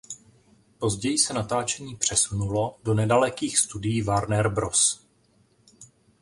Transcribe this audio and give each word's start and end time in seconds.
Později 0.79 1.17
se 1.17 1.33
natáčení 1.33 1.95
přesunulo 1.95 2.77
do 2.83 2.93
nedalekých 2.93 3.59
studií 3.59 4.01
Warner 4.01 4.49
Bros. 4.49 5.07